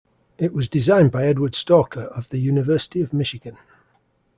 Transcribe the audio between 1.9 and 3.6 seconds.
of the University of Michigan.